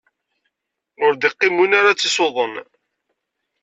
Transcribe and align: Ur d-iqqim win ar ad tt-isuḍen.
Ur 1.05 1.13
d-iqqim 1.15 1.55
win 1.59 1.77
ar 1.79 1.85
ad 1.87 1.97
tt-isuḍen. 1.97 2.53